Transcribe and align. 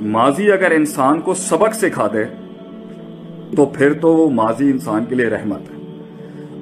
ماضی 0.00 0.52
اگر 0.52 0.70
انسان 0.70 1.20
کو 1.20 1.34
سبق 1.34 1.74
سکھا 1.74 2.06
دے، 2.12 2.24
تو 3.56 3.64
پھر 3.66 3.92
تو 3.92 4.16
وہ 4.16 4.30
ماضی 4.30 4.70
انسان 4.70 5.04
کے 5.04 5.14
لیے 5.14 5.26
رحمت 5.26 5.70
ہے۔ 5.70 5.76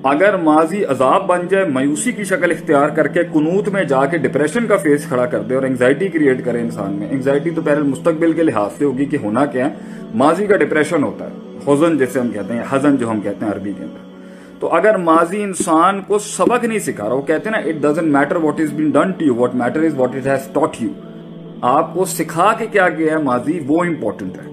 اگر 0.02 0.36
ماضی 0.36 0.84
عذاب 0.84 1.26
بن 1.26 1.38
جائے، 1.48 1.64
مایوسی 1.64 2.12
کی 2.12 2.24
شکل 2.24 2.50
اختیار 2.50 2.88
کر 2.88 3.08
کے 3.08 3.22
کنوت 3.24 3.68
میں 3.68 3.84
جا 3.84 4.06
کے 4.06 4.18
ڈپریشن 4.18 4.66
کا 4.66 4.76
فیس 4.76 5.06
کھڑا 5.06 5.26
کر 5.26 5.42
دے 5.42 5.54
اور 5.54 5.62
انگزائٹی 5.62 6.08
کریٹ 6.08 6.44
کرے 6.44 6.60
انسان 6.60 6.92
میں۔ 6.92 7.08
انگزائٹی 7.10 7.50
تو 7.50 7.62
پہلے 7.62 7.82
مستقبل 7.82 8.32
کے 8.32 8.42
لحاظ 8.42 8.70
سے 8.78 8.84
ہوگی 8.84 9.04
کہ 9.04 9.18
ہونا 9.22 9.46
کیا 9.46 9.66
ہے۔ 9.66 9.74
ماضی 10.14 10.46
کا 10.46 10.56
ڈپریشن 10.56 11.02
ہوتا 11.02 11.24
ہے، 11.24 11.58
حزن 11.68 11.98
جیسے 11.98 12.20
ہم 12.20 12.28
کہتے 12.28 12.54
ہیں، 12.54 12.62
حزن 12.70 12.96
جو 12.96 13.10
ہم 13.10 13.20
کہتے 13.20 13.46
ہیں 13.46 13.52
عربی 13.52 13.72
کے 13.78 13.84
اندر۔ 13.84 14.06
تو 14.60 14.74
اگر 14.74 14.96
ماضی 14.96 15.42
انسان 15.42 16.00
کو 16.06 16.18
سبق 16.18 16.64
نہیں 16.64 16.78
سکھا 16.78 17.08
رہا، 17.08 17.14
وہ 17.14 17.22
کہتے 17.22 17.50
ہیں 17.50 17.60
نا 17.60 17.68
it 17.68 17.82
doesn't 17.82 18.08
matter 18.08 18.36
what 18.36 18.60
is 18.60 18.72
been 18.72 18.90
done 18.90 19.10
to 19.10 19.24
you 19.24 19.34
what 19.34 19.54
matter 19.54 19.82
is 19.82 19.94
what 19.96 20.16
it 20.16 20.26
has 20.26 20.48
taught 20.52 20.76
you 20.80 20.88
آپ 21.60 21.94
کو 21.94 22.04
سکھا 22.04 22.52
کے 22.58 22.66
کیا 22.66 22.88
گیا 22.88 23.12
ہے 23.12 23.22
ماضی، 23.22 23.58
وہ 23.66 23.84
امپورٹنٹ 23.84 24.36
ہے۔ 24.36 24.50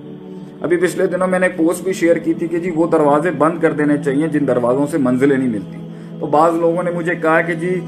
ابھی 0.61 0.77
پچھلے 0.77 1.05
دنوں 1.07 1.27
میں 1.27 1.39
نے 1.39 1.45
ایک 1.45 1.57
پوسٹ 1.57 1.83
بھی 1.83 1.93
شیئر 1.93 2.15
کی 2.15 2.33
تھی 2.33 2.47
کہ 2.47 2.59
جی 2.59 2.71
وہ 2.75 2.87
دروازے 2.91 3.31
بند 3.37 3.59
کر 3.61 3.71
دینے 3.71 3.97
چاہیے 3.97 4.27
جن 4.27 4.47
دروازوں 4.47 4.85
سے 4.91 4.97
منزلیں 4.97 5.37
نہیں 5.37 5.49
ملتی۔ 5.49 5.77
تو 6.19 6.25
بعض 6.25 6.55
لوگوں 6.55 6.83
نے 6.83 6.91
مجھے 6.91 7.15
کہا 7.15 7.41
کہ 7.41 7.53
جی 7.53 7.79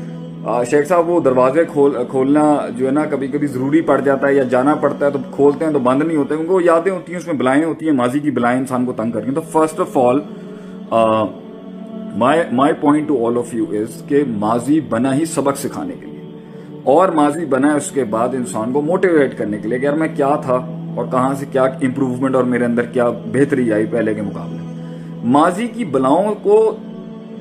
شیخ 0.70 0.88
صاحب، 0.88 1.10
وہ 1.10 1.20
دروازے 1.20 1.64
کھولنا 1.66 2.44
جو 2.78 2.86
ہے 2.86 2.92
نا 2.92 3.06
کبھی 3.06 3.28
کبھی 3.28 3.48
ضروری 3.48 3.82
پڑ 3.82 4.00
جاتا 4.02 4.28
ہے 4.28 4.34
یا 4.34 4.44
جانا 4.44 4.76
پڑتا 4.76 5.06
ہے 5.06 5.12
تو 5.12 5.20
کھولتے 5.32 5.66
ہیں 5.66 5.72
تو 5.74 5.80
بند 5.80 6.04
نہیں 6.04 6.18
ہوتے، 6.18 6.36
کیونکہ 6.36 6.54
وہ 6.54 6.64
یادیں 6.64 6.92
ہوتی 6.92 7.12
ہیں، 7.12 7.20
اس 7.20 7.28
میں 7.28 7.36
بلائیں 7.36 7.64
ہوتی 7.64 7.86
ہیں، 7.86 7.94
ماضی 7.94 8.20
کی 8.20 8.32
بلائیں 8.32 8.58
انسان 8.60 8.86
کو 8.86 8.94
تنگ 8.98 9.12
کرتی 9.12 9.28
ہیں۔ 9.28 9.36
تو 9.36 9.42
first 9.52 9.80
of 9.80 9.98
all 9.98 10.20
my 12.18 12.74
point 12.82 13.08
to 13.08 13.26
all 13.28 13.38
of 13.38 13.54
you 13.54 13.66
is 13.72 14.02
کہ 14.08 14.24
ماضی 14.28 14.80
بنا 14.90 15.16
ہی 15.16 15.26
سبق 15.26 15.58
سکھانے 15.58 15.94
کے 16.00 16.06
لیے۔ 16.06 16.17
اور 16.88 17.10
ماضی 17.10 17.46
بنا 17.46 17.72
ہے 17.72 17.78
اس 17.78 17.92
کے 17.92 18.04
بعد 18.04 18.30
انسان 18.30 18.72
کو 18.72 18.82
موٹیویٹ 18.82 19.38
کرنے 19.38 19.58
کے 19.58 19.68
لیے 19.68 19.80
کہ 19.80 19.86
یار 19.86 19.94
میں 19.94 20.08
کیا 20.16 20.36
تھا 20.36 20.54
اور 20.96 21.06
کہاں 21.12 21.34
سے 21.34 21.46
کیا 21.52 21.64
امپروومنٹ 21.64 22.36
اور 22.36 22.44
میرے 22.44 22.66
اندر 22.66 22.82
کیا 22.82 23.10
بہتری 23.10 23.74
آئی 23.74 23.86
پہلے 23.86 24.14
کے 24.14 24.22
مقابلے۔ 24.22 24.58
ماضی 25.24 25.68
کی 25.68 25.86
بلاؤں 25.86 26.36
کو 26.44 26.76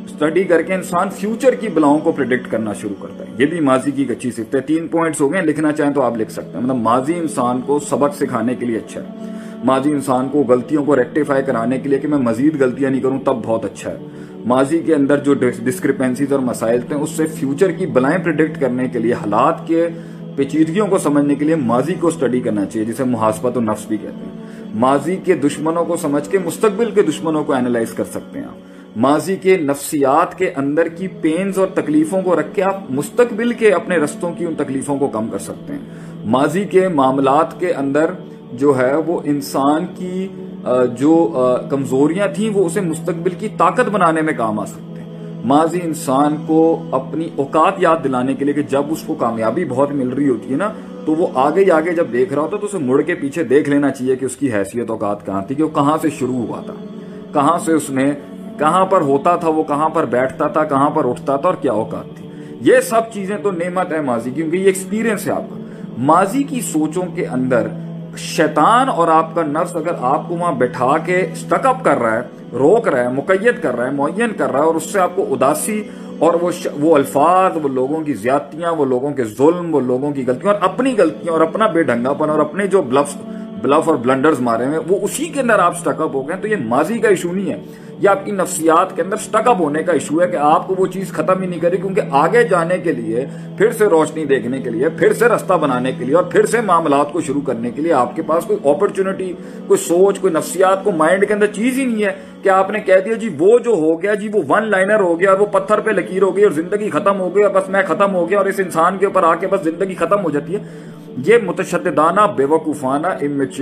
اسٹڈی 0.05 0.45
کر 0.45 0.63
کے 0.63 0.75
انسان 0.75 1.11
فیوچر 1.11 1.55
کی 1.55 1.69
بلاؤں 1.69 1.99
کو 1.99 2.13
پریڈکٹ 2.13 2.51
کرنا 2.51 2.73
شروع 2.73 3.03
کرتا 3.03 3.25
ہے۔ 3.25 3.35
یہ 3.39 3.47
بھی 3.47 3.61
ماضی 3.61 3.91
کی 3.91 4.03
ایک 4.03 4.11
اچھی 4.11 4.31
صفت 4.31 4.55
ہے۔ 4.55 4.61
تین 4.61 4.89
پوائنٹس 4.89 5.21
ہو 5.21 5.33
گئے، 5.33 5.43
لکھنا 5.43 5.73
چاہیں 5.73 5.93
تو 5.93 6.03
آپ 6.03 6.17
لکھ 6.17 6.33
سکتے 6.33 6.59
ہیں۔ 6.59 6.61
مطلب 6.61 6.77
ماضی 6.77 7.15
انسان 7.15 7.61
کو 7.67 7.79
سبق 7.79 8.17
سکھانے 8.17 8.55
کے 8.55 8.67
لیے 8.67 8.77
اچھا 8.77 9.01
ہے۔ 9.01 9.31
ماضی 9.65 9.93
انسان 9.93 10.29
کو 10.29 10.45
غلطیوں 10.49 10.85
کو 10.85 10.97
ریکٹیفائی 10.97 11.43
کرانے 11.43 11.79
کے 11.79 11.89
لیے 11.89 11.99
کہ 11.99 12.09
میں 12.09 12.19
مزید 12.19 12.63
غلطیاں 12.63 12.91
نہیں 12.91 13.01
کروں، 13.01 13.19
تب 13.25 13.37
بہت 13.45 13.65
اچھا 13.65 13.91
ہے۔ 13.91 13.97
ماضی 14.47 14.79
کے 14.79 14.95
اندر 14.95 15.19
جو 15.19 15.35
ڈسکرپنسیز 15.35 16.33
اور 16.33 16.41
مسائل 16.41 16.81
تھے، 16.81 16.95
اس 16.95 17.11
سے 17.11 17.27
فیوچر 17.27 17.71
کی 17.71 17.87
بلائیں 17.87 18.19
پریڈکٹ 18.19 18.61
کرنے 18.61 18.89
کے 18.89 18.99
لیے، 18.99 19.13
حالات 19.13 19.67
کے 19.67 19.89
پیچیدگیوں 20.37 20.87
کو 20.87 20.99
سمجھنے 20.99 21.35
کے 21.35 21.45
لیے 21.45 21.55
ماضی 21.55 21.95
کو 21.95 22.09
اسٹڈی 22.09 22.41
کرنا 22.41 22.65
چاہیے، 22.65 22.93
جسے 22.93 23.05
محاسبت 23.05 23.57
و 23.57 23.61
نفس 23.61 23.87
بھی 23.87 23.97
کہتے 23.97 24.27
ہیں۔ 24.27 24.71
ماضی 24.75 25.17
کے 25.25 25.35
دشمنوں 25.35 25.85
کو 25.85 25.97
سمجھ 25.97 26.31
کے 26.31 26.39
مستقبل 26.39 26.91
کے 26.91 27.03
دشمنوں 27.03 27.45
کو 27.45 27.53
اینالائز 27.53 27.93
کر 27.93 28.05
سکتے 28.05 28.39
ہیں 28.39 28.47
ماضی 28.97 29.37
کے 29.37 29.57
نفسیات 29.57 30.39
کے 30.39 30.51
اندر 30.57 30.89
کی 30.89 31.09
پینز 31.09 31.59
اور 31.59 31.67
تکلیفوں 31.75 32.23
کو 32.23 32.41
رکھ 32.41 32.55
کے 32.55 32.63
آپ 32.63 32.91
مستقبل 32.91 33.53
کے 33.53 33.73
اپنے 33.73 33.97
رستوں 33.97 34.33
کی 34.33 34.45
ان 34.45 34.55
تکلیفوں 34.55 34.99
کو 34.99 35.09
کم 35.09 35.29
کر 35.29 35.39
سکتے 35.39 35.73
ہیں۔ 35.73 35.81
ماضی 36.25 36.65
کے 36.65 36.89
معاملات 36.89 37.61
کے 37.61 37.73
اندر 37.73 38.07
جو 38.59 38.77
ہے 38.79 38.95
وہ 39.07 39.21
انسان 39.25 39.87
کی 39.97 40.27
جو 40.99 41.15
کمزوریاں 41.71 42.27
تھیں، 42.35 42.51
وہ 42.51 42.65
اسے 42.67 42.81
مستقبل 42.81 43.35
کی 43.39 43.49
طاقت 43.59 43.89
بنانے 43.91 44.23
میں 44.23 44.33
کام 44.37 44.59
آ 44.61 44.65
سکتے 44.65 45.01
ہیں۔ 45.01 45.45
ماضی 45.45 45.81
انسان 45.85 46.37
کو 46.47 46.61
اپنی 46.93 47.29
اوقات 47.37 47.75
یاد 47.79 48.05
دلانے 48.05 48.35
کے 48.35 48.45
لیے 48.45 48.55
کہ 48.55 48.63
جب 48.63 48.91
اس 48.91 49.03
کو 49.03 49.15
کامیابی 49.15 49.65
بہت 49.65 49.93
مل 49.93 50.09
رہی 50.09 50.29
ہوتی 50.29 50.53
ہے 50.53 50.57
نا، 50.57 50.73
تو 51.05 51.15
وہ 51.15 51.27
آگے 51.35 51.71
آگے 51.73 51.93
جب 51.93 52.13
دیکھ 52.13 52.33
رہا 52.33 52.43
ہوتا 52.43 52.57
تو 52.57 52.67
اسے 52.67 52.79
مڑ 52.79 53.01
کے 53.01 53.15
پیچھے 53.15 53.45
دیکھ 53.45 53.69
لینا 53.69 53.91
چاہیے 53.91 54.17
کہ 54.17 54.25
اس 54.25 54.37
کی 54.37 54.53
حیثیت 54.53 54.91
اوقات 54.91 55.25
کہاں 55.27 55.43
تھی، 55.43 55.55
کہ 55.55 55.63
وہ 55.63 55.69
کہاں 55.75 55.97
سے 56.03 56.11
شروع 56.19 56.47
ہوا 56.47 56.61
تھا۔ 56.67 56.75
کہاں 57.33 57.57
سے 57.65 57.73
اس 57.73 57.91
نے، 57.91 58.13
کہاں 58.59 58.85
پر 58.87 59.01
ہوتا 59.01 59.37
تھا، 59.37 59.49
وہ 59.49 59.63
کہاں 59.63 59.89
پر 59.89 60.05
بیٹھتا 60.07 60.47
تھا، 60.49 60.65
کہاں 60.65 60.91
پر 60.91 61.09
اٹھتا 61.09 61.37
تھا 61.37 61.49
اور 61.49 61.57
کیا 61.61 61.73
اوقات 61.73 62.17
تھی۔ 62.17 62.29
یہ 62.63 62.81
سب 62.81 63.13
چیزیں 63.13 63.37
تو 63.43 63.51
نعمت 63.53 63.93
ہے 63.93 64.01
ماضی 64.03 64.31
کیونکہ 64.31 64.57
یہ 64.57 64.67
ایکسپیرینس 64.67 65.27
ہے 65.27 65.33
آپ 65.33 65.51
کا۔ 65.51 65.57
ماضی 66.05 66.43
کی 66.43 66.61
سوچوں 66.63 67.03
کے 67.15 67.27
اندر 67.27 67.67
شیطان 68.17 68.89
اور 68.89 69.09
آپ 69.09 69.35
کا 69.35 69.43
نفس 69.43 69.77
اگر 69.77 69.93
آپ 70.01 70.29
کو 70.29 70.37
وہاں 70.37 70.53
بٹھا 70.53 70.99
کے 70.99 71.27
سٹک 71.35 71.67
اپ 71.67 71.85
کر 71.85 71.99
رہا 71.99 72.17
ہے، 72.17 72.23
روک 72.53 72.89
رہا 72.89 73.01
ہے، 73.01 73.09
مقید 73.09 73.63
کر 73.63 73.77
رہا 73.77 73.87
ہے، 73.87 73.91
معین 73.91 74.33
کر 74.33 74.51
رہا 74.51 74.59
ہے، 74.59 74.65
اور 74.65 74.75
اس 74.75 74.93
سے 74.93 75.01
آپ 75.01 75.11
کو 75.15 75.27
اداسی 75.31 75.83
اور 76.19 76.35
وہ 76.35 76.51
ش... 76.51 76.67
وہ 76.81 76.95
الفاظ، 76.95 77.57
وہ 77.63 77.69
لوگوں 77.69 78.01
کی 78.01 78.15
زیادتیاں، 78.15 78.73
وہ 78.73 78.85
لوگوں 78.85 79.11
کے 79.11 79.25
ظلم، 79.25 79.75
وہ 79.75 79.81
لوگوں 79.81 80.13
کی 80.13 80.25
غلطیاں 80.27 80.53
اور 80.53 80.63
اپنی 80.63 80.95
غلطیاں 80.99 81.33
اور 81.33 81.41
اپنا 81.41 81.67
بے 81.67 81.83
ڈھنگا 81.83 82.13
پن 82.13 82.31
اور 82.31 82.39
اپنے 82.39 82.67
جو 82.67 82.83
بلفس 82.83 83.17
بلف 83.63 83.89
اور 83.89 83.97
بلنڈرز 83.97 84.41
مارے 84.41 84.65
ہیں 84.65 84.79
وہ 84.89 84.99
اسی 85.03 85.25
کے 85.25 85.41
اندر 85.41 85.59
آپ 85.59 85.77
سٹک 85.77 86.01
اپ 86.01 86.15
ہو 86.15 86.29
گئے 86.29 86.37
تو 86.37 86.49
یہ 86.49 86.57
ماضی 86.65 86.99
کا 86.99 87.09
ایشو 87.09 87.33
نہیں 87.33 87.51
ہے۔ 87.51 87.61
یہ 88.01 88.09
آپ 88.09 88.25
کی 88.25 88.31
نفسیات 88.31 88.95
کے 88.97 89.03
اندر 89.03 89.17
سٹک 89.17 89.49
اپ 89.49 89.61
ہونے 89.61 89.83
کا 89.83 89.93
ایشو 89.93 90.21
ہے 90.23 90.27
کہ 90.29 90.37
آپ 90.37 90.67
کو 90.67 90.75
وہ 90.79 90.87
چیز 90.87 91.13
ختم 91.13 91.43
ہی 91.43 91.47
نہیں 91.47 91.61
کری 91.61 91.77
کیونکہ 91.77 92.01
آگے 92.11 92.43
جانے 92.43 92.79
کے 92.79 92.93
لیے، 92.93 93.25
پھر 93.59 93.73
سے 93.73 93.87
روشنی 93.87 94.25
دیکھنے 94.25 94.61
کے 94.61 94.71
لیے، 94.71 94.89
پھر 94.89 95.13
سے 95.13 95.29
رستہ 95.29 95.53
بنانے 95.53 95.93
کے 95.99 96.05
لیے 96.05 96.15
اور 96.15 96.25
پھر 96.25 96.47
سے 96.47 96.61
معاملات 96.61 97.13
کو 97.13 97.21
شروع 97.21 97.41
کرنے 97.41 97.71
کے 97.71 97.83
لیے 97.83 97.93
آپ 97.93 98.15
کے 98.17 98.23
پاس 98.23 98.45
کوئی 98.45 98.59
اپرچونٹی 98.71 99.33
کوئی 99.67 99.79
سوچ، 99.79 100.19
کوئی 100.19 100.33
نفسیات 100.33 100.85
کو 100.85 100.93
مائنڈ 100.93 101.27
کے 101.29 101.35
اندر 101.35 101.47
چیز 101.47 101.79
ہی 101.79 101.85
نہیں 101.85 102.05
ہے 102.05 102.13
کہ 102.43 102.49
آپ 102.49 102.71
نے 102.71 102.81
کہہ 102.81 103.01
دیا 103.05 103.15
جی 103.15 103.29
وہ 103.39 103.59
جو 103.59 103.75
ہو 103.75 104.03
گیا 104.03 104.15
جی 104.15 104.29
وہ 104.33 104.43
ون 104.49 104.69
لائنر 104.71 105.01
ہو 105.01 105.19
گیا 105.21 105.31
اور 105.31 105.39
وہ 105.39 105.47
پتھر 105.53 105.81
پہ 105.81 105.91
لکیر 105.91 106.23
ہو 106.23 106.35
گئی 106.37 106.45
اور 106.45 106.53
زندگی 106.53 106.91
ختم 106.91 107.21
ہو 107.21 107.35
گئی 107.35 107.43
اور 107.43 107.53
بس 107.53 107.69
میں 107.69 107.83
ختم 107.89 108.15
ہو 108.15 108.29
گیا 108.31 108.39
اور 108.39 108.47
اس 108.47 108.61
انسان 108.61 108.99
کے 108.99 109.07
اوپر 109.07 109.23
آ 109.23 109.35
کے 109.35 109.47
بس 109.47 109.65
زندگی 109.65 109.95
ختم 109.95 110.25
ہو 110.25 110.31
جاتی 110.31 110.55
ہے۔ 110.55 110.61
یہ 111.17 111.37
متشددانہ 111.45 112.21
بے 112.37 112.45
وقوفانہ 112.45 113.07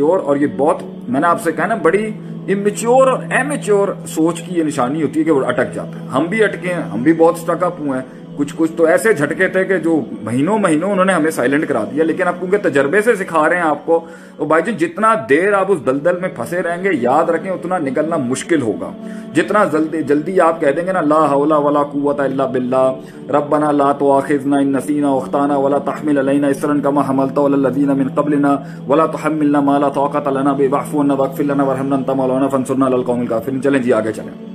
اور 0.00 0.37
یہ 0.37 0.47
بہت 0.56 0.82
میں 1.09 1.20
نے 1.20 1.26
آپ 1.26 1.42
سے 1.42 1.53
کہا 1.53 1.66
نا، 1.66 1.75
بڑی 1.75 2.12
امیچیور 2.48 3.06
اور 3.06 3.19
امیچیور 3.38 3.88
سوچ 4.06 4.42
کی 4.42 4.59
یہ 4.59 4.65
نشانی 4.65 5.03
ہوتی 5.03 5.20
ہے 5.20 5.25
کہ 5.25 5.31
وہ 5.31 5.44
اٹک 5.44 5.75
جاتا 5.75 6.00
ہے۔ 6.00 6.06
ہم 6.06 6.25
بھی 6.25 6.44
اٹکے 6.44 6.69
ہیں، 6.69 6.82
ہم 6.82 7.03
بھی 7.03 7.12
بہت 7.12 7.38
سٹک 7.38 7.65
اپ 7.65 7.81
ہوئے 7.81 8.00
ہیں۔ 8.00 8.24
کچھ 8.37 8.55
کچھ 8.56 8.72
تو 8.77 8.84
ایسے 8.84 9.12
جھٹکے 9.12 9.49
تھے 9.49 9.65
کہ 9.65 9.78
جو 9.78 10.00
مہینوں 10.22 10.59
مہینوں 10.59 10.91
انہوں 10.91 11.05
نے 11.05 11.12
ہمیں 11.12 11.31
سائلنٹ 11.31 11.67
کرا 11.69 11.84
دیا، 11.93 12.05
لیکن 12.05 12.28
اب 12.28 12.34
کیونکہ 12.41 12.59
تجربے 12.62 13.00
سے 13.03 13.15
سکھا 13.15 13.49
رہے 13.49 13.56
ہیں 13.56 13.62
آپ 13.62 13.87
کو، 13.87 14.00
تو 14.37 14.45
بھائی 14.45 14.62
جی 14.62 14.72
جتنا 14.87 15.15
دیر 15.28 15.53
آپ 15.55 15.72
اس 15.72 15.84
دلدل 15.87 16.19
میں 16.21 16.28
پھنسے 16.37 16.62
رہیں 16.62 16.84
گے، 16.84 16.91
یاد 16.93 17.31
رکھیں 17.31 17.50
اتنا 17.53 17.78
نکلنا 17.78 18.17
مشکل 18.17 18.62
ہوگا۔ 18.62 18.91
جتنا 19.34 19.65
جلدی 19.72 20.03
جلدی 20.03 20.41
آپ 20.41 20.61
کہہ 20.61 20.72
دیں 20.77 20.87
گے 20.87 20.93
نا، 20.93 21.00
لا 21.00 21.25
حول 21.33 21.53
ولا 21.53 21.83
قوت 21.83 22.21
الا 22.21 22.47
باللہ، 22.47 23.31
ربنا 23.34 23.71
لا 23.72 23.93
تؤاخذنا 23.99 24.59
ان 24.59 24.72
نسینا 24.72 25.11
واخطانا 25.11 25.56
ولا 25.56 25.78
تحمل 25.91 26.19
علينا 26.19 26.49
اسرا 26.49 26.75
كما 26.84 27.03
حملت 27.09 27.39
على 27.39 27.55
الذين 27.55 27.97
من 27.99 28.09
قبلنا 28.15 28.56
ولا 28.89 29.06
تحملنا 29.19 29.61
ما 29.61 29.78
لا 29.78 29.89
طاقه 30.01 30.31
لنا 30.31 30.53
به، 30.53 30.69
واعف 30.71 30.95
عنا 30.95 31.15
واغفر 31.15 31.45
لنا 31.45 31.62
وارحمنا 31.62 31.97
انت 31.97 32.11
مولانا، 32.11 32.49
فانصرنا 32.49 32.87
على 32.87 32.95
القوم 32.95 33.21
الكافرين 33.21 33.62
چلیں 33.62 33.78
جی 33.78 33.93
آگے 33.93 34.12
چلیں۔ 34.12 34.53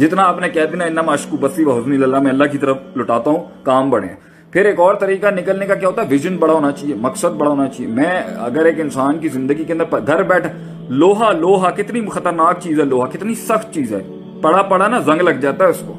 جتنا 0.00 0.22
آپ 0.22 0.38
نے 0.40 0.48
کہہ 0.48 0.64
دینا 0.72 0.84
انما 0.84 1.12
اشکو 1.12 1.36
بسی 1.36 1.64
و 1.64 1.76
حزنی 1.78 2.02
اللہ 2.02 2.20
میں 2.20 2.30
اللہ 2.30 2.44
کی 2.52 2.58
طرف 2.58 2.76
لٹاتا 2.96 3.30
ہوں، 3.30 3.38
کام 3.62 3.90
بڑھے 3.90 4.08
پھر 4.50 4.64
ایک 4.64 4.80
اور 4.80 4.94
طریقہ 4.94 5.26
نکلنے 5.26 5.66
کا 5.66 5.74
کیا 5.74 5.88
ہوتا 5.88 6.02
ہے؟ 6.02 6.06
ویژن 6.10 6.36
بڑا 6.36 6.52
ہونا 6.52 6.70
چاہیے، 6.72 6.94
مقصد 6.94 7.34
بڑا 7.38 7.50
ہونا 7.50 7.66
چاہیے۔ 7.68 7.92
میں 7.94 8.22
اگر 8.38 8.64
ایک 8.64 8.80
انسان 8.80 9.18
کی 9.18 9.28
زندگی 9.28 9.64
کے 9.64 9.72
اندر 9.72 9.98
گھر 10.06 10.22
بیٹھ، 10.22 10.46
لوہا 10.88 11.30
لوہا، 11.32 11.70
کتنی 11.70 12.00
خطرناک 12.06 12.60
چیز 12.60 12.80
ہے، 12.80 12.84
لوہا، 12.84 13.06
کتنی 13.12 13.34
سخت 13.34 13.74
چیز 13.74 13.92
ہے۔ 13.92 14.02
پڑا 14.40 14.62
پڑا 14.62 14.86
نا، 14.88 14.98
زنگ 14.98 15.20
لگ 15.20 15.40
جاتا 15.40 15.64
ہے 15.64 15.70
اس 15.70 15.82
کو۔ 15.86 15.94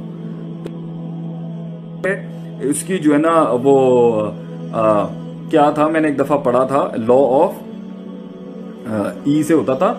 اس 2.62 2.84
کی 2.84 2.98
جو 2.98 3.14
ہے 3.14 3.18
نا، 3.18 3.34
وہ 3.64 3.76
کیا 5.52 5.70
تھا؟ 5.70 5.88
میں 5.88 6.02
نے 6.02 6.08
ایک 6.08 6.20
دفعہ 6.20 6.38
پڑھا 6.38 6.64
تھا 6.64 6.88
لا 7.08 7.20
آف 7.38 7.54
ای 9.24 9.42
سے 9.44 9.54
ہوتا 9.54 9.74
تھا۔ 9.74 9.94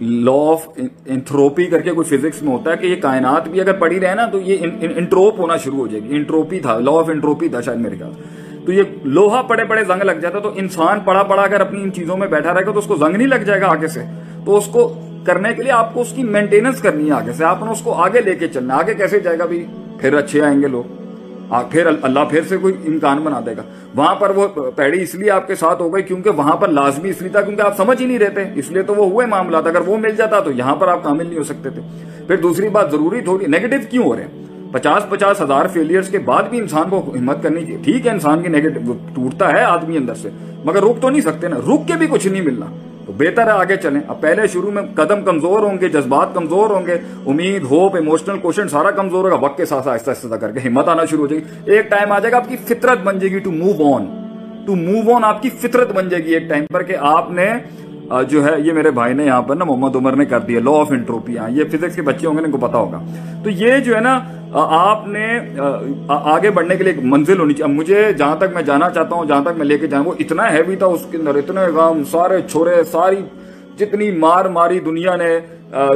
لا 0.00 0.32
آف 0.52 0.68
انتھروپی 1.06 1.64
کر 1.66 1.80
کے 1.80 1.90
کوئی 1.90 2.16
فزکس 2.16 2.42
میں 2.42 2.52
ہوتا 2.52 2.72
ہے 2.72 2.76
کہ 2.76 2.86
یہ 2.86 2.96
کائنات 3.00 3.48
بھی 3.48 3.60
اگر 3.60 3.72
پڑھی 3.72 4.00
رہے 4.00 4.14
نا 4.14 4.26
تو 4.26 4.38
یہ 4.40 4.56
انٹروپ 4.96 5.40
ہونا 5.40 5.56
شروع 5.56 5.78
ہو 5.78 5.86
جائے 5.86 6.02
گی۔ 6.02 6.16
انٹروپی 6.16 6.60
تھا 6.60 6.78
لا 6.78 6.90
آف 6.90 7.08
انٹروپی 7.08 7.48
تھا 7.48 7.60
شاید 7.60 7.78
میرے 7.78 7.96
خیال 7.96 8.12
تو 8.66 8.72
یہ 8.72 8.82
لوہا 9.04 9.42
پڑے 9.42 9.64
پڑے 9.64 9.84
زنگ 9.84 10.02
لگ 10.02 10.12
جاتا 10.12 10.38
تو 10.38 10.52
انسان 10.56 11.00
پڑا 11.00 11.22
پڑا 11.22 11.42
اگر 11.42 11.60
اپنی 11.60 11.82
ان 11.82 11.92
چیزوں 11.92 12.16
میں 12.16 12.28
بیٹھا 12.28 12.54
رہے 12.54 12.66
گا 12.66 12.72
تو 12.72 12.78
اس 12.78 12.86
کو 12.86 12.96
زنگ 12.96 13.16
نہیں 13.16 13.28
لگ 13.28 13.44
جائے 13.46 13.60
گا 13.60 13.66
آگے 13.66 13.86
سے۔ 13.86 14.00
تو 14.44 14.56
اس 14.56 14.66
کو 14.66 14.88
کرنے 15.24 15.54
کے 15.54 15.62
لیے 15.62 15.72
آپ 15.72 15.94
کو 15.94 16.00
اس 16.00 16.12
کی 16.12 16.22
مینٹیننس 16.22 16.80
کرنی 16.82 17.06
ہے 17.06 17.12
آگے 17.12 17.32
سے۔ 17.32 17.44
آپ 17.44 17.62
نے 17.62 17.70
اس 17.70 17.80
کو 17.80 17.92
آگے 17.92 18.20
لے 18.20 18.34
کے 18.34 18.48
چلنا 18.48 18.74
آگے 18.74 18.94
کیسے 18.94 19.20
جائے 19.20 19.38
گا؟ 19.38 19.46
بھی 19.46 19.66
پھر 20.00 20.14
اچھے 20.14 20.42
آئیں 20.42 20.62
گے 20.62 20.66
لوگ۔ 20.66 21.05
پھر 21.70 21.86
اللہ 22.02 22.20
پھر 22.30 22.40
سے 22.48 22.56
کوئی 22.56 22.74
امکان 22.86 23.18
بنا 23.18 23.40
دے 23.46 23.56
گا۔ 23.56 23.62
وہاں 23.94 24.14
پر 24.14 24.30
وہ 24.30 24.70
پیڑی 24.76 25.02
اس 25.02 25.14
لیے 25.14 25.30
آپ 25.30 25.46
کے 25.46 25.54
ساتھ 25.54 25.82
ہو 25.82 25.94
گئی 25.94 26.02
کیونکہ 26.02 26.30
وہاں 26.30 26.56
پر 26.56 26.68
لازمی 26.68 27.10
اس 27.10 27.20
لیے 27.20 27.30
تھا 27.30 27.40
کیونکہ 27.40 27.62
آپ 27.62 27.76
سمجھ 27.76 28.02
ہی 28.02 28.06
نہیں 28.06 28.18
رہتے۔ 28.18 28.44
اس 28.54 28.70
لیے 28.70 28.82
تو 28.82 28.94
وہ 28.94 29.10
ہوئے 29.10 29.26
معاملات۔ 29.26 29.66
اگر 29.66 29.80
وہ 29.86 29.96
مل 29.96 30.16
جاتا 30.16 30.40
تو 30.40 30.50
یہاں 30.50 30.76
پر 30.76 30.88
آپ 30.88 31.02
کامل 31.02 31.26
نہیں 31.26 31.38
ہو 31.38 31.44
سکتے 31.44 31.70
تھے۔ 31.70 31.82
پھر 32.26 32.36
دوسری 32.36 32.68
بات 32.68 32.90
ضروری 32.90 33.20
تھوڑی 33.20 33.46
نیگیٹو 33.46 33.76
کیوں 33.90 34.04
ہو 34.04 34.16
رہے 34.16 34.22
ہیں؟ 34.22 34.46
پچاس 34.72 35.08
پچاس 35.08 35.40
ہزار 35.40 35.66
فیلئرز 35.66 36.08
کے 36.08 36.18
بعد 36.18 36.42
بھی 36.42 36.58
انسان 36.58 36.90
کو 36.90 37.14
ہمت 37.18 37.42
کرنی 37.42 37.62
چاہیے۔ 37.62 37.78
ٹھیک 37.84 38.06
ہے، 38.06 38.10
انسان 38.10 38.42
کی 38.42 38.48
نیگیٹو 38.48 38.92
ٹوٹتا 39.14 39.52
ہے 39.52 39.62
آدمی 39.62 39.96
اندر 39.96 40.14
سے، 40.14 40.28
مگر 40.64 40.82
رک 40.82 41.02
تو 41.02 41.10
نہیں 41.10 41.20
سکتے 41.20 41.48
نا۔ 41.48 41.56
رک 41.56 41.88
کے 41.88 41.94
بھی 41.98 42.06
کچھ 42.10 42.26
نہیں 42.26 42.42
ملنا۔ 42.42 42.66
تو 43.06 43.12
بہتر 43.12 43.46
ہے 43.46 43.52
آگے 43.52 43.76
چلیں۔ 43.76 44.00
اب 44.08 44.20
پہلے 44.20 44.46
شروع 44.46 44.70
میں 44.70 44.82
قدم 44.94 45.24
کمزور 45.24 45.60
ہوں 45.60 45.80
گے، 45.80 45.88
جذبات 45.88 46.34
کمزور 46.34 46.70
ہوں 46.70 46.86
گے، 46.86 46.96
امید، 47.26 47.62
ہوپ 47.62 47.94
ایموشنل 47.94 48.38
کوشن 48.38 48.68
سارا 48.68 48.90
کمزور 48.90 49.24
ہوگا، 49.24 49.44
وقت 49.44 49.56
کے 49.56 49.64
ساتھ 49.64 49.88
آہستہ 49.88 50.10
آہستہ 50.10 50.34
کر 50.34 50.52
کے 50.52 50.68
ہمت 50.68 50.88
آنا 50.88 51.04
شروع 51.04 51.22
ہو 51.22 51.26
جائے 51.26 51.42
گی۔ 51.42 51.72
ایک 51.72 51.90
ٹائم 51.90 52.12
آ 52.12 52.18
جائے 52.18 52.32
گا، 52.32 52.36
آپ 52.36 52.48
کی 52.48 52.56
فطرت 52.56 53.02
بن 53.04 53.18
جائے 53.18 53.32
گی 53.32 53.38
to 53.38 53.52
move 53.52 53.94
on 53.94 54.06
to 54.66 54.76
move 54.76 55.14
on 55.14 55.24
آپ 55.24 55.42
کی 55.42 55.50
فطرت 55.50 55.92
بن 55.92 56.08
جائے 56.08 56.24
گی 56.24 56.34
ایک 56.34 56.48
ٹائم 56.48 56.64
پر 56.72 56.82
کہ 56.82 56.96
آپ 57.00 57.30
نے 57.30 57.48
جو 58.30 58.44
ہے، 58.44 58.50
یہ 58.58 58.72
میرے 58.72 58.90
بھائی 58.90 59.14
نے 59.14 59.24
یہاں 59.24 59.42
پر 59.42 59.56
نا 59.56 59.64
محمد 59.64 59.96
عمر 59.96 60.16
نے 60.16 60.24
کر 60.24 60.40
دیا 60.40 60.60
لا 60.60 60.70
آف 60.80 60.90
انٹروپی 60.90 61.36
یہ 61.48 61.64
فزکس 61.72 61.96
کے 61.96 62.02
بچے 62.02 62.26
ہوں 62.26 62.36
گے، 62.36 62.44
ان 62.44 62.50
کو 62.50 62.58
پتا 62.58 62.78
ہوگا۔ 62.78 63.00
تو 63.44 63.50
یہ 63.50 63.78
جو 63.78 63.94
ہے 63.94 64.00
نا 64.00 64.18
آپ 64.54 65.06
نے 65.08 65.26
آگے 66.08 66.50
بڑھنے 66.50 66.76
کے 66.76 66.84
لیے 66.84 66.92
ایک 66.92 67.04
منزل 67.04 67.40
ہونی 67.40 67.54
چاہیے۔ 67.54 67.74
مجھے 67.74 68.12
جہاں 68.12 68.36
تک 68.36 68.54
میں 68.54 68.62
جانا 68.62 68.90
چاہتا 68.90 69.16
ہوں، 69.16 69.24
جہاں 69.24 69.42
تک 69.44 69.58
میں 69.58 69.66
لے 69.66 69.78
کے 69.78 69.86
جاؤں، 69.86 70.04
وہ 70.04 70.12
اتنا 70.18 70.50
ہیوی 70.52 70.76
تھا، 70.76 70.86
اس 70.86 71.06
کے 71.10 71.18
اندر 71.18 71.34
اتنے 71.34 71.66
غم، 71.76 72.02
سارے 72.10 72.40
چھوڑے 72.50 72.82
ساری 72.92 73.22
جتنی 73.78 74.10
مار 74.10 74.44
ماری 74.44 74.80
دنیا 74.80 75.16
نے 75.16 75.38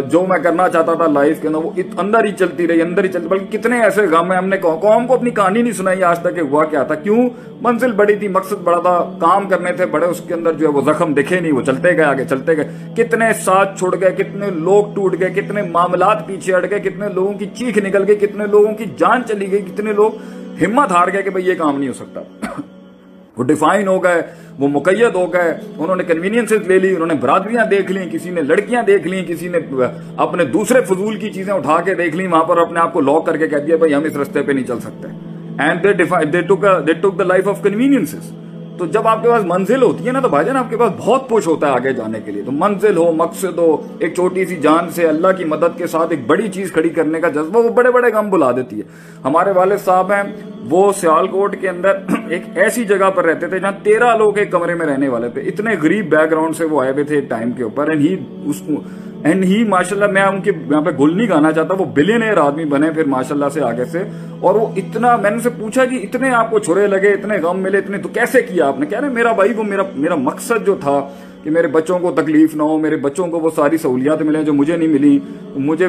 جو 0.06 0.27
میں 0.29 0.38
کرنا 0.38 0.69
چاہتا 0.69 0.94
تھا 0.94 1.06
لائف 1.06 1.43
کے 1.43 1.49
اندر، 1.49 1.59
وہ 1.59 1.71
اندر 1.99 2.25
ہی 2.25 2.32
چلتی 2.32 2.69
رہی، 2.69 2.82
اندر 2.82 3.05
ہی 3.05 3.09
چلتی 3.09 3.29
بلکہ 3.29 3.59
کتنے 3.59 3.82
ایسے 3.82 4.03
غم 4.03 4.31
ہیں، 4.31 4.38
ہم 4.38 4.49
نے 4.49 4.56
قوم 4.59 5.06
کو 5.06 5.15
اپنی 5.15 5.31
کہانی 5.31 5.62
نہیں 5.62 5.73
سنائی 5.73 6.05
آج 6.05 6.19
تک 6.19 6.35
کہ 6.35 6.41
ہوا 6.41 6.65
کیا 6.65 6.82
تھا۔ 6.82 6.94
کیوں؟ 6.94 7.29
منزل 7.62 7.93
بڑی 7.93 8.15
تھی، 8.15 8.29
مقصد 8.29 8.62
بڑا 8.65 8.81
تھا۔ 8.81 9.12
کام 9.21 9.49
کرنے 9.49 9.73
تھے 9.73 9.87
بڑے، 9.87 10.06
اس 10.06 10.21
کے 10.29 10.35
اندر 10.35 10.53
جو 10.53 10.67
ہے 10.67 10.73
وہ 10.73 10.81
زخم 10.81 11.15
دکھے 11.15 11.41
نہیں، 11.41 11.53
وہ 11.53 11.62
چلتے 11.62 11.97
گئے، 11.97 12.05
آگے 12.05 12.25
چلتے 12.25 12.56
گئے۔ 12.56 12.69
کتنے 12.97 13.32
ساتھ 13.32 13.79
چھوڑ 13.79 13.97
گئے، 14.00 14.11
کتنے 14.11 14.50
لوگ 14.50 14.94
ٹوٹ 14.94 15.17
گئے، 15.21 15.31
کتنے 15.31 15.62
معاملات 15.62 16.27
پیچھے 16.27 16.56
ہٹ 16.56 16.71
گئے، 16.71 16.81
کتنے 16.81 17.06
لوگوں 17.15 17.32
کی 17.32 17.47
چیخ 17.55 17.79
نکل 17.79 18.05
گئی، 18.09 18.17
کتنے 18.17 18.47
لوگوں 18.47 18.73
کی 18.73 18.85
جان 18.97 19.23
چلی 19.29 19.50
گئی، 19.53 19.61
کتنے 19.61 19.93
لوگ 19.93 20.12
ہمت 20.62 20.93
ہار 20.93 21.09
گئے 21.12 21.23
کہ 21.23 21.31
بھئی 21.31 21.49
یہ 21.49 21.55
کام 21.55 21.79
نہیں 21.79 21.88
ہو 21.88 21.94
سکتا۔ 21.94 22.21
وہ 23.40 23.44
ڈیفائن 23.44 23.87
ہو 23.88 24.02
گئے، 24.04 24.22
وہ 24.58 24.69
مقید 24.69 25.14
ہو 25.14 25.32
گئے، 25.32 25.52
انہوں 25.78 25.96
نے 25.96 26.04
کنوینئنس 26.04 26.52
لے 26.66 26.78
لی، 26.78 26.92
انہوں 26.94 27.06
نے 27.06 27.14
برادریاں 27.20 27.64
دیکھ 27.70 27.92
لی 27.92 28.00
کسی 28.12 28.31
نے 28.31 28.42
لڑکیاں 28.42 28.82
دیکھ 28.82 29.06
لیں، 29.08 29.22
کسی 29.25 29.48
نے 29.48 29.58
اپنے 30.16 30.44
دوسرے 30.54 30.81
فضول 30.88 31.16
کی 31.19 31.31
چیزیں 31.31 31.52
اٹھا 31.54 31.81
کے 31.84 31.94
دیکھ 31.94 32.16
لی 32.16 32.26
وہاں 32.26 32.44
پر 32.44 32.58
اپنے 32.58 32.81
آپ 32.81 32.92
کو 32.92 33.00
لاک 33.00 33.26
کر 33.26 33.37
کے 33.37 33.48
کہہ 33.48 33.64
دیا، 33.66 33.76
بھائی 33.76 33.94
ہم 33.94 34.04
اس 34.04 34.16
رستے 34.16 34.42
پہ 34.42 34.52
نہیں 34.52 34.66
چل 34.66 34.81
سکتے۔ 34.81 35.08
And 35.58 35.87
they 36.32 36.92
took 36.92 37.19
the 37.19 37.25
life 37.25 37.48
of 37.48 37.62
convenience 37.62 38.14
تو 38.81 38.87
جب 38.87 39.09
آپ 39.09 39.23
کے 39.23 39.29
پاس 39.29 39.44
منزل 39.44 39.82
ہوتی 39.82 40.06
ہے 40.06 40.12
نا 40.12 40.21
تو 40.21 40.29
بھائی 40.29 40.47
جان 40.47 40.56
آپ 40.56 40.71
کے 40.71 40.77
پاس 40.77 40.93
بہت 40.99 41.29
پوش 41.29 41.47
ہوتا 41.47 41.67
ہے 41.67 41.73
آگے 41.73 41.93
جانے 41.93 42.21
کے 42.25 42.32
لیے۔ 42.32 42.43
تو 42.43 42.53
منزل 42.53 42.97
ہو، 42.97 43.12
مقصد 43.12 43.59
ہو، 43.59 43.87
ایک 43.99 44.15
چھوٹی 44.15 44.47
سی 44.47 44.56
جان 44.56 44.91
سے 44.91 45.06
اللہ 45.09 45.29
کی 45.37 45.44
مدد 45.44 45.79
کے 45.79 45.87
ساتھ 45.87 46.11
ایک 46.11 46.27
بڑی 46.27 46.49
چیز 46.49 46.73
کھڑی 46.73 46.88
کرنے 46.88 47.21
کا 47.21 47.29
جذبہ، 47.29 47.65
وہ 47.65 47.69
بڑے 47.69 47.91
بڑے 47.91 48.12
غم 48.12 48.31
بلا 48.31 48.53
دیتی 48.53 48.77
ہے۔ 48.77 48.82
ہمارے 49.25 49.50
والد 49.50 49.85
صاحب 49.85 50.12
ہیں، 50.12 50.23
وہ 50.71 50.93
سیال 50.93 51.29
کوٹ 51.29 51.56
کے 51.61 51.69
اندر 51.69 51.93
ایک 52.29 52.43
ایسی 52.55 52.85
جگہ 52.85 53.11
پر 53.11 53.25
رہتے 53.25 53.47
تھے 53.47 53.59
جہاں 53.59 53.73
تیرہ 53.82 54.17
لوگ 54.17 54.38
ایک 54.38 54.53
کمرے 54.53 54.75
میں 54.75 54.87
رہنے 54.87 55.09
والے 55.09 55.29
تھے۔ 55.29 55.41
اتنے 55.41 55.71
غریب 55.82 56.11
بیک 56.11 56.31
گراؤنڈ 56.31 56.56
سے 56.56 56.65
وہ 56.65 56.82
آئے 56.82 56.93
ہوئے 56.93 57.05
تھے 57.05 57.21
ٹائم 57.21 57.50
کے 57.50 57.62
اوپر 57.62 57.88
and 57.88 58.00
he 58.00 58.17
us 58.44 58.62
and 59.25 59.44
he 59.44 59.62
ماشاء 59.64 59.96
اللہ 59.96 60.11
میں 60.12 60.22
ان 60.22 60.40
کے 60.40 60.52
یہاں 60.70 60.81
پہ 60.81 60.90
گل 60.90 61.17
نہیں 61.17 61.28
گانا 61.28 61.52
چاہتا 61.52 61.75
وہ 61.75 61.84
بلینئر 61.84 62.37
آدمی 62.37 62.64
بنے 62.64 62.90
پھر 62.90 63.05
ماشاء 63.05 63.34
اللہ 63.34 63.49
سے 63.55 63.61
آگے 63.61 63.84
سے 63.84 64.02
اور 64.40 64.55
وہ 64.55 64.67
اتنا 64.76 65.14
میں 65.17 65.31
نے 65.31 65.38
سے 65.38 65.50
پوچھا 65.50 65.84
کہ 65.84 65.99
اتنے 66.02 66.31
آپ 66.31 66.50
کو 66.50 66.58
چھرے 66.58 66.87
لگے 66.87 67.08
اتنے 67.08 67.38
غم 67.38 67.58
ملے 67.58 67.78
اتنے 67.78 67.99
تو 67.99 68.08
کیسے 68.08 68.43
کیا 68.43 68.69
آپ 68.69 68.78
نے 68.81 68.87
کہہ 68.87 69.00
رہے 69.00 69.08
میرا 69.08 69.32
بھائی 69.32 69.52
وہ 69.52 69.62
میرا 69.62 69.82
میرا 69.94 70.14
مقصد 70.14 70.67
جو 70.67 70.76
تھا 70.81 71.00
کہ 71.44 71.50
میرے 71.50 71.67
بچوں 71.67 71.99
کو 71.99 72.11
تکلیف 72.12 72.55
نہ 72.55 72.62
ہو 72.62 72.78
میرے 72.78 72.96
بچوں 72.96 73.26
کو 73.26 73.40
وہ 73.40 73.50
ساری 73.56 73.76
سہولیات 73.76 74.22
ملیں 74.22 74.43
جو 74.43 74.52
مجھے 74.52 74.76
نہیں 74.76 74.88
ملی 74.88 75.19
مجھے 75.56 75.88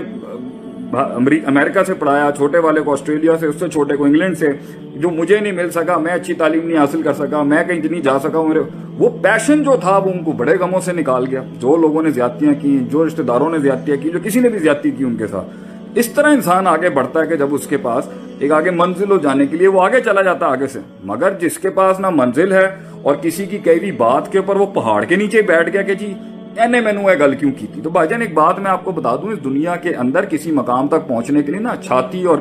امریکہ 0.94 1.84
سے 1.84 1.94
پڑھایا، 1.94 2.30
چھوٹے 2.38 2.58
والے 2.58 2.82
کو 2.82 2.92
آسٹریلیا 2.92 3.38
سے، 3.40 3.46
اس 3.46 3.56
سے 3.60 3.68
چھوٹے 3.68 3.96
کو 3.96 4.04
انگلینڈ 4.04 4.38
سے، 4.38 4.48
جو 4.96 5.10
مجھے 5.10 5.40
نہیں 5.40 5.52
مل 5.52 5.70
سکا، 5.70 5.98
میں 5.98 6.14
اچھی 6.14 6.34
تعلیم 6.34 6.68
نہیں 6.68 6.78
حاصل 6.78 7.02
کر 7.02 7.14
سکا، 7.14 7.44
میں 7.44 7.64
کہیں 7.64 7.92
نہیں 7.92 8.02
جا 8.02 8.20
سکا، 8.20 8.42
میرے 8.42 8.60
وہ 8.98 9.10
پیشن 9.22 9.64
جو 9.64 9.76
تھا، 9.82 9.98
وہ 9.98 10.12
ان 10.12 10.24
کو 10.24 10.32
بڑے 10.32 10.56
غموں 10.56 10.80
سے 10.80 10.94
نکال 10.94 11.26
گیا۔ 11.32 11.42
جو 11.60 11.76
لوگوں 11.78 12.04
نے 12.04 12.12
زیادتیاں 12.12 12.54
کی، 12.62 12.80
جو 12.90 13.08
رشتہ 13.08 13.22
داروں 13.22 13.50
نے 13.50 13.60
زیادتیاں 13.60 13.98
کی، 13.98 14.10
جو 14.10 14.20
کسی 14.24 14.40
نے 14.40 14.50
بھی 14.50 14.60
زیادتی 14.60 14.92
کی 14.92 15.04
ان 15.04 15.16
کے 15.16 15.28
ساتھ۔ 15.28 15.48
اس 15.96 16.08
طرح 16.08 16.28
انسان 16.28 16.68
آگے 16.68 16.90
بڑھتا 16.90 17.22
ہے 17.22 17.28
کہ 17.28 17.36
جب 17.36 17.54
اس 17.54 17.68
کے 17.68 17.78
پاس 17.78 18.08
ایک 18.40 18.52
آگے 18.52 18.72
منزل 18.72 19.12
ہو 19.12 19.18
جانے 19.18 19.46
کے 19.46 19.58
لیے 19.58 19.68
وہ 19.68 19.82
آگے 19.82 20.02
چلا 20.02 20.22
جاتا 20.22 20.46
ہے 20.46 20.52
آگے 20.52 20.68
سے۔ 20.68 20.80
مگر 21.04 21.34
جس 21.40 21.60
کے 21.60 21.70
پاس 21.70 22.00
نہ 22.00 22.10
منزل 22.10 22.52
ہے 22.52 22.76
اور 23.02 23.16
کسی 23.16 23.46
کی 23.46 23.58
کئی 23.58 23.92
بات 23.92 24.32
کے 24.32 24.38
اوپر 24.38 24.56
وہ 24.56 24.66
پہاڑ 24.66 25.04
کے 25.04 25.16
نیچے 25.16 25.42
بیٹھ 25.42 25.70
گیا 25.74 25.82
کہ 25.82 25.94
جی 25.94 26.14
اینے 26.56 26.80
میں 26.82 26.92
نے 26.94 27.02
گل 27.20 27.36
کیوں 27.36 27.52
کی 27.58 27.68
تھی 27.74 27.82
تو 27.82 27.90
بھائی 27.90 28.08
جان، 28.08 28.22
ایک 28.22 28.34
بات 28.34 28.60
میں 28.60 28.72
آپ 28.72 28.84
کو 28.86 28.92
بتا 28.92 29.16
دوں، 29.16 29.32
اس 29.32 29.44
دنیا 29.44 29.76
کے 29.76 29.94
اندر 29.96 30.26
کسی 30.26 30.52
مقام 30.52 30.88
تک 30.88 31.08
پہنچنے 31.08 31.44
کے 31.44 31.52
لیے 31.52 31.62
نا 31.62 31.76
چھاتی 31.84 32.24
اور 32.24 32.38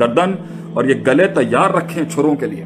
گردن 0.00 0.34
اور 0.72 0.84
یہ 0.84 0.94
گلے 1.06 1.26
تیار 1.26 1.70
رکھیں 1.70 2.02
چھروں 2.10 2.34
کے 2.36 2.46
لیے۔ 2.46 2.64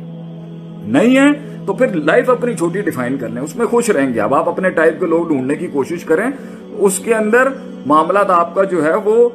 نہیں 0.87 1.17
ہے 1.17 1.27
تو 1.67 1.75
پھر 1.75 1.95
لائف 1.95 2.31
اپنی 2.31 2.55
چھوٹی 2.55 2.81
ڈیفائن 2.81 3.17
کر 3.19 3.29
لیں، 3.29 3.43
اس 3.43 3.57
میں 3.57 3.67
خوش 3.67 3.91
رہیں 3.91 4.13
گے۔ 4.15 4.21
اب 4.21 4.35
آپ 4.35 4.49
اپنے 4.49 4.71
ٹائپ 4.71 5.01
کے 5.01 5.07
لوگ 5.07 5.27
ڈھونڈنے 5.29 5.55
کی 5.55 5.67
کوشش 5.67 6.05
کریں، 6.05 6.27
اس 6.79 6.99
کے 6.99 7.15
اندر 7.15 7.49
معاملات 7.87 8.31
آپ 8.31 8.55
کا 8.55 8.65
جو 8.65 8.85
ہے 8.85 8.95
وہ 9.05 9.29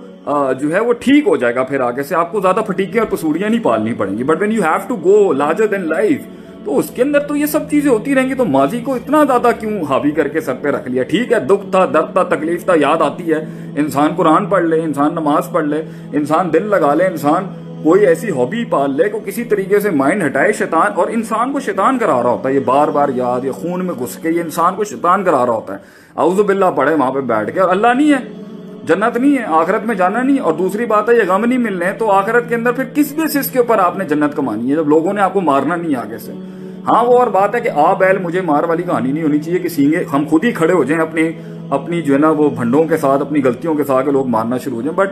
جو 0.60 0.72
ہے 0.74 0.80
وہ 0.80 0.94
ٹھیک 1.00 1.28
ہو 1.28 1.36
جائے 1.36 1.56
گا۔ 1.56 1.64
پھر 1.64 1.80
آگے 1.82 2.04
سے 2.04 2.16
آپ 2.16 2.32
کو 2.32 2.40
زیادہ 2.40 2.60
پھٹیکیں 2.68 3.00
اور 3.02 3.08
پسوڑیاں 3.10 3.50
نہیں 3.50 3.64
پالنی 3.64 3.94
پڑیں 3.94 4.18
گی۔ 4.18 4.24
But 4.24 4.42
when 4.42 4.52
you 4.52 4.62
have 4.64 4.88
to 4.88 4.96
go 5.04 5.32
larger 5.34 5.68
than 5.68 5.88
life 5.90 6.22
تو 6.68 6.78
اس 6.78 6.90
کے 6.90 7.02
اندر 7.02 7.20
تو 7.20 7.36
یہ 7.36 7.46
سب 7.46 7.70
چیزیں 7.70 7.92
ہوتی 7.92 8.16
رہیں 8.16 8.30
گی، 8.30 8.34
تو 8.34 8.46
ماضی 8.46 8.80
کو 8.80 8.94
اتنا 8.94 9.24
زیادہ 9.24 9.48
کیوں 9.60 9.82
حاوی 9.90 10.12
کر 10.12 10.28
کے 10.28 10.42
سر 10.42 10.54
پہ 10.62 10.70
رکھ 10.70 10.88
لیا؟ 10.88 11.04
ٹھیک 11.04 11.34
ہے، 11.34 11.40
دکھ 11.40 11.72
تھا، 11.72 11.86
درد 11.94 12.14
تھا، 12.14 12.24
تکلیف 12.24 12.66
تھا، 12.66 12.74
یاد 12.76 13.02
آتی 13.02 13.34
ہے۔ 13.34 13.46
انسان 13.76 14.10
قرآن 14.16 14.46
پڑھ 14.46 14.64
لے، 14.64 14.82
انسان 14.82 15.12
نماز 15.12 15.50
پڑھ 15.52 15.66
لے، 15.66 15.84
انسان 16.14 16.54
دل 16.54 16.64
لگا 16.64 16.94
لے، 16.94 17.06
انسان 17.06 17.46
کوئی 17.84 18.06
ایسی 18.06 18.30
ہابی 18.30 18.66
پال 18.66 18.98
لے 18.98 19.10
کو 19.10 19.20
کسی 19.26 19.44
طریقے 19.44 19.80
سے 19.80 19.90
مائنڈ 19.90 20.26
ہٹائے 20.26 20.52
شیطان 20.52 20.92
اور 20.96 21.08
انسان 21.08 21.52
کو 21.52 21.60
شیطان 21.60 21.98
کرا 21.98 22.24
رہا 22.24 22.30
ہوتا 22.30 22.50
ہے۔ 22.50 22.54
یہ 22.54 22.60
بار 22.60 22.88
بار 22.88 23.10
یاد 23.16 23.46
یا 23.46 23.52
خون 23.52 23.86
میں 23.86 23.94
گھس 24.00 24.16
کے 24.16 24.30
یہ 24.30 24.42
انسان 24.42 24.76
کو 24.76 24.84
شیطان 24.84 25.24
کرا 25.24 25.46
رہا 25.46 25.54
ہوتا 25.54 25.74
ہے۔ 25.74 25.80
اعوذ 26.18 26.40
باللہ 26.40 26.66
پڑھے 26.76 26.94
وہاں 26.94 27.12
پہ 27.12 27.20
بیٹھ 27.20 27.52
کے۔ 27.52 27.60
اور 27.60 27.70
اللہ 27.70 27.88
نہیں 27.88 28.12
ہے، 28.12 28.44
جنت 28.84 29.18
نہیں 29.18 29.38
ہے، 29.38 29.44
آخرت 29.44 29.86
میں 29.86 29.96
جانا 29.96 30.22
نہیں۔ 30.22 30.40
اور 30.40 30.54
دوسری 30.54 30.86
بات 30.86 31.10
ہے، 31.10 31.16
یہ 31.16 31.24
غم 31.28 31.46
نہیں 31.46 31.60
ملنے، 31.60 31.92
تو 32.00 32.12
آخرت 32.12 32.50
کے 32.50 32.56
اندر 32.56 32.72
پھر 32.72 32.84
کس 32.84 33.12
بیسس 33.12 33.52
کے 33.52 33.60
اوپر 33.60 33.80
آپ 33.80 33.98
نے 33.98 34.06
جنت 34.06 34.36
کمانی 34.36 34.72
ہے؟ 34.72 34.76
جب 34.76 34.88
لوگوں 34.88 35.14
نے 35.14 35.22
آپ 35.22 35.34
کو 35.34 35.42
مارنا 35.42 35.76
نہیں 35.76 35.96
آگے 35.96 36.18
سے۔ 36.18 36.32
ہاں 36.88 37.04
وہ 37.04 37.18
اور 37.18 37.28
بات 37.28 37.56
ہے 37.56 37.62
کہ 37.62 37.70
آ 37.70 37.94
بیل 37.94 38.18
مجھے 38.18 38.42
مار 38.42 38.64
والی 38.64 38.84
کہانی 38.84 39.12
نہیں 39.12 39.24
ہونی 39.24 39.40
چاہیے، 39.40 39.60
کہ 39.60 39.70
سینگے 39.70 40.04
ہم 40.14 40.24
خود 40.30 40.44
ہی 40.44 40.52
کھڑے 40.52 40.74
ہو 40.74 40.84
جائیں، 40.84 41.02
اپنی 41.02 41.30
اپنی 41.70 42.02
جو 42.02 42.14
ہے 42.14 42.20
نا، 42.20 42.30
وہ 42.30 42.50
بھنڈوں 42.50 42.84
کے 42.84 42.98
ساتھ، 42.98 43.22
اپنی 43.22 43.44
غلطیوں 43.44 43.76
کے 43.76 43.84
ساتھ 43.84 44.10
لوگ 44.10 44.28
مارنا 44.28 44.58
شروع 44.58 44.76
ہو 44.76 44.82
جائیں۔ 44.82 44.98
بٹ 44.98 45.10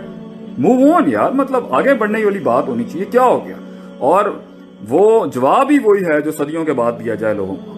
موو 0.57 0.93
آن 0.93 1.03
یار 1.07 1.31
مطلب 1.31 1.63
آگے 1.73 1.93
بڑھنے 1.93 2.25
والی 2.25 2.39
بات 2.39 2.67
ہونی 2.67 2.83
چاہیے، 2.83 3.05
کیا 3.05 3.23
ہو 3.23 3.45
گیا؟ 3.45 3.55
اور 3.97 4.25
وہ 4.89 5.25
جواب 5.25 5.69
ہی 5.69 5.77
وہی 5.83 6.05
ہے 6.05 6.21
جو 6.21 6.31
صدیوں 6.31 6.65
کے 6.65 6.73
بعد 6.73 6.91
دیا 7.05 7.15
جائے 7.15 7.33
لوگوں 7.33 7.55
کو۔ 7.55 7.73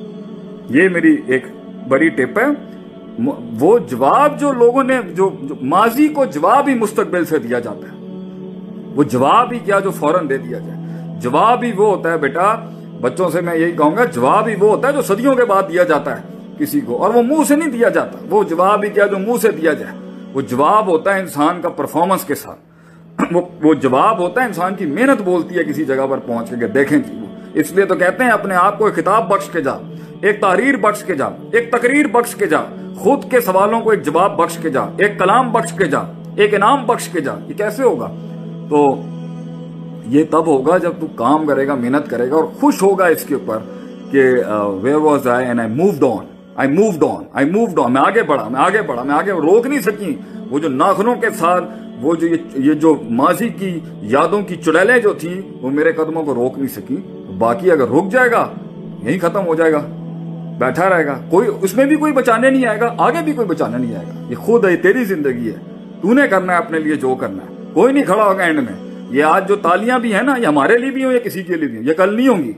یہ 0.69 0.89
میری 0.89 1.17
ایک 1.27 1.45
بڑی 1.88 2.09
ٹپ 2.09 2.39
ہے۔ 2.39 2.45
وہ 3.59 3.77
جواب 3.77 4.39
جو 4.39 4.51
لوگوں 4.51 4.83
نے 4.83 4.99
جو 5.13 5.29
ماضی 5.61 6.07
کو 6.07 6.25
جواب 6.25 6.67
ہی 6.67 6.73
مستقبل 6.73 7.25
سے 7.25 7.39
دیا 7.39 7.59
جاتا 7.59 7.88
ہے۔ 7.88 7.97
وہ 8.95 9.03
جواب 9.03 9.51
ہی 9.51 9.59
کیا 9.59 9.79
جو 9.79 9.91
فوراً 9.91 10.29
دے 10.29 10.38
دیا 10.38 10.57
جائے۔ 10.57 10.79
جواب 11.21 11.63
ہی 11.63 11.71
وہ 11.71 11.95
ہوتا 11.95 12.11
ہے، 12.11 12.17
بیٹا 12.17 12.55
بچوں 13.01 13.29
سے 13.29 13.41
میں 13.41 13.55
یہی 13.55 13.71
کہوں 13.71 13.95
گا، 13.95 14.05
جواب 14.05 14.47
ہی 14.47 14.55
وہ 14.59 14.69
ہوتا 14.69 14.88
ہے 14.88 14.94
جو 14.94 15.01
صدیوں 15.01 15.35
کے 15.35 15.45
بعد 15.45 15.63
دیا 15.63 15.83
جاتا 15.83 16.18
ہے 16.18 16.21
کسی 16.57 16.81
کو، 16.81 16.97
اور 16.97 17.13
وہ 17.13 17.21
منہ 17.21 17.44
سے 17.47 17.56
نہیں 17.56 17.71
دیا 17.71 17.89
جاتا۔ 17.89 18.18
وہ 18.30 18.44
جواب 18.44 18.83
ہی 18.83 18.89
کیا 18.89 19.06
جو 19.06 19.18
منہ 19.18 19.37
سے 19.42 19.51
دیا 19.51 19.73
جائے۔ 19.73 19.94
وہ 20.33 20.42
جواب 20.42 20.87
ہوتا 20.87 21.16
ہے 21.16 21.19
انسان 21.19 21.61
کا 21.61 21.69
پرفارمنس 21.69 22.23
کے 22.23 22.35
ساتھ۔ 22.35 22.59
وہ 23.63 23.73
جواب 23.73 24.19
ہوتا 24.19 24.42
ہے 24.42 24.45
انسان 24.45 24.75
کی 24.75 24.85
محنت 24.85 25.21
بولتی 25.21 25.57
ہے 25.57 25.63
کسی 25.63 25.85
جگہ 25.85 26.07
پر 26.09 26.18
پہنچ 26.18 26.49
کے 26.49 26.68
دیکھیں 26.68 26.97
جی 26.97 27.19
وہ۔ 27.21 27.25
اس 27.54 27.71
لیے 27.71 27.85
تو 27.85 27.95
کہتے 27.95 28.23
ہیں 28.23 28.31
اپنے 28.31 28.56
آپ 28.56 28.77
کو 28.77 28.85
ایک 28.85 28.95
کتاب 28.95 29.27
بخش 29.27 29.49
کے 29.49 29.61
جا 29.61 29.71
ایک 30.21 30.42
تحریر 30.42 30.77
بخش 30.77 31.04
کے 31.04 31.16
جا 31.16 31.25
ایک 31.25 31.71
تقریر 31.71 32.07
بخش 32.07 32.35
کے 32.35 32.45
جا 32.45 32.61
خود 32.97 33.31
کے 33.31 33.42
سوالوں 33.42 33.81
کو 33.81 33.89
ایک 33.89 34.04
جواب 34.04 34.37
بخش 34.37 34.57
کے 34.57 34.69
جا 34.69 34.81
ایک 34.97 35.19
کلام 35.19 35.51
بخش 35.51 35.73
کے 35.73 35.85
جا 35.85 35.99
ایک 36.35 36.56
انعام 36.56 36.85
بخش 36.85 37.09
کے 37.09 37.21
جا 37.21 37.33
یہ 37.47 37.54
کیسے 37.54 37.83
ہوگا؟ 37.83 38.09
تو 38.69 39.01
یہ 40.07 40.23
تب 40.30 40.47
ہوگا 40.47 40.78
جب 40.78 40.92
تو 40.99 41.07
کام 41.16 41.45
کرے 41.45 41.68
گا، 41.68 41.76
محنت 41.76 42.09
کرے 42.09 42.30
گا 42.30 42.35
اور 42.35 42.44
خوش 42.44 42.83
ہوگا 42.83 43.06
اس 43.06 43.23
کے 43.23 43.33
اوپر 43.33 43.57
کہ 44.11 44.23
where 44.81 44.95
was 44.95 45.28
I 45.28 45.47
and 45.47 45.59
I 45.59 45.69
moved 45.69 46.04
on 46.04 46.26
I 46.56 46.69
moved 46.69 47.04
on 47.04 47.23
I 47.33 47.52
moved 47.52 47.80
on 47.80 47.94
میں 47.94 48.02
آگے 48.02 48.23
بڑھا، 48.23 48.47
میں 48.47 48.59
آگے 48.59 48.81
بڑھا، 48.81 49.04
میں 49.04 49.16
آگے 49.16 49.31
روک 49.31 49.68
نہیں 49.68 49.80
سکی۔ 49.80 50.16
وہ 50.49 50.59
جو 50.59 50.69
ناخنوں 50.69 51.16
کے 51.16 51.30
ساتھ 51.30 51.64
وہ 52.02 52.16
جو 52.16 52.28
یہ 52.56 52.73
جو 52.73 52.95
ماضی 53.09 53.49
کی 53.49 53.80
یادوں 54.02 54.42
کی 54.42 54.56
چڑیلیں 54.56 54.97
جو 54.97 55.14
تھیں، 55.14 55.42
وہ 55.61 55.69
میرے 55.69 55.92
قدموں 55.92 56.23
کو 56.23 56.35
روک 56.35 56.57
نہیں 56.57 56.68
سکی۔ 56.68 56.97
باقی 57.37 57.71
اگر 57.71 57.90
رک 57.90 58.11
جائے 58.11 58.31
گا 58.31 58.49
یہی 59.04 59.19
ختم 59.19 59.45
ہو 59.47 59.56
جائے 59.56 59.71
گا، 59.71 59.85
بیٹھا 60.59 60.90
رہے 60.90 61.06
گا۔ 61.06 61.18
کوئی، 61.30 61.47
اس 61.61 61.78
میں 61.78 61.85
بھی 61.85 61.95
کوئی 61.95 62.14
بچانے 62.14 62.49
نہیں 62.49 62.66
آئے 62.66 62.80
گا، 62.80 62.95
آگے 62.97 63.23
بھی 63.26 63.33
کوئی 63.33 63.47
بچانے 63.47 63.78
نہیں 63.78 63.95
آئے 63.95 64.06
گا۔ 64.07 64.26
یہ 64.30 64.35
خود 64.35 64.66
ہے 64.66 64.78
تیری 64.78 65.04
زندگی 65.04 65.47
ہے۔ 65.47 65.56
تو 66.02 66.14
نے 66.14 66.28
کرنا 66.28 66.54
ہے، 66.54 66.57
اپنے 66.57 66.80
لیے 66.80 66.95
جو 66.95 67.16
کرنا 67.16 67.44
ہے۔ 67.44 67.64
کوئی 67.73 67.94
نہیں 67.94 68.04
کھڑا 68.04 68.23
ہوگا 68.23 68.44
اینڈ 68.44 68.59
میں۔ 68.59 68.86
یہ 69.09 69.23
آج 69.23 69.47
جو 69.47 69.56
تالیاں 69.56 69.99
بھی 69.99 70.14
ہیں 70.14 70.21
نا، 70.21 70.35
یہ 70.42 70.47
ہمارے 70.47 70.78
لیے 70.78 70.92
بھی 70.92 71.04
ہوں 71.04 71.14
یا 71.14 71.19
کسی 71.19 71.44
کے 71.44 71.56
لیے 71.56 71.68
بھی 71.68 71.78
ہوں؟ 71.78 71.85
یہ 71.85 71.94
کل 71.94 72.16
نہیں 72.16 72.28
ہوں 72.28 72.44
گی۔ 72.44 72.54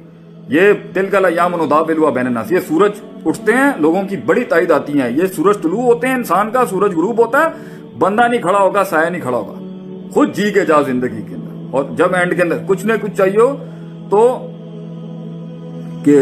یہ 0.47 0.73
دل 0.95 1.05
کا 1.05 1.19
لیام 1.19 1.63
ندا 1.63 1.81
بلوا 1.81 2.09
بین 2.09 2.27
الناس۔ 2.27 2.51
یہ 2.51 2.59
سورج 2.67 2.91
اٹھتے 3.25 3.53
ہیں، 3.53 3.71
لوگوں 3.79 4.03
کی 4.03 4.17
بڑی 4.17 4.43
تائید 4.43 4.71
آتی 4.71 5.01
ہیں۔ 5.01 5.11
یہ 5.11 5.25
سورج 5.35 5.57
طلوع 5.61 5.81
ہوتے 5.81 6.07
ہیں، 6.07 6.15
انسان 6.15 6.51
کا 6.51 6.65
سورج 6.65 6.91
غروب 6.91 7.25
ہوتا 7.25 7.45
ہے۔ 7.45 7.47
بندہ 7.99 8.27
نہیں 8.27 8.41
کھڑا 8.41 8.59
ہوگا، 8.59 8.83
سایہ 8.83 9.09
نہیں 9.09 9.21
کھڑا 9.21 9.37
ہوگا۔ 9.37 9.59
خود 10.11 10.33
جی 10.33 10.51
کے 10.51 10.65
جا 10.65 10.81
زندگی 10.81 11.21
کے 11.29 11.35
اندر۔ 11.35 11.49
اور 11.71 11.83
جب 11.97 12.15
اینڈ 12.15 12.35
کے 12.35 12.41
اندر 12.41 12.57
کچھ 12.67 12.85
نہ 12.85 12.93
کچھ 13.01 13.11
چاہیے 13.11 13.39
ہو 13.39 13.65
تو 14.09 14.45
کہ 16.05 16.21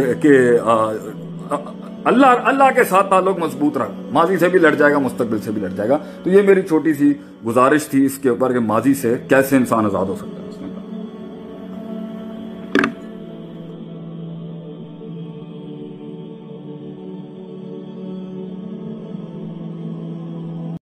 اللہ 2.08 2.26
اللہ 2.26 2.64
کے 2.76 2.84
ساتھ 2.84 3.10
تعلق 3.10 3.40
مضبوط 3.40 3.78
رکھ۔ 3.78 3.92
ماضی 4.14 4.38
سے 4.38 4.50
بھی 4.50 4.60
لڑ 4.60 4.76
جائے 4.76 4.94
گا، 4.94 5.00
مستقبل 5.00 5.40
سے 5.40 5.52
بھی 5.52 5.62
لڑ 5.62 5.68
جائے 5.68 5.90
گا۔ 5.90 5.98
تو 6.24 6.30
یہ 6.30 6.42
میری 6.42 6.62
چھوٹی 6.62 6.94
سی 6.94 7.14
گزارش 7.46 7.88
تھی 7.88 8.06
اس 8.06 8.18
کے 8.18 8.30
اوپر 8.30 8.54
کہ 8.54 8.60
ماضی 8.60 8.94
سے 8.94 9.18
کیسے 9.30 9.58
انسان 9.58 9.86
آزاد 9.86 10.06
ہو 10.06 10.16
سکتا 10.16 10.42
ہے۔ 10.42 10.47